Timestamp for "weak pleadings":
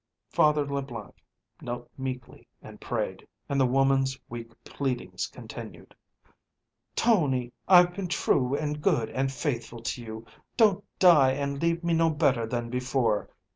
4.29-5.27